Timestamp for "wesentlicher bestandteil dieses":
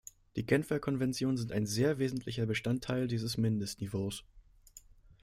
1.99-3.37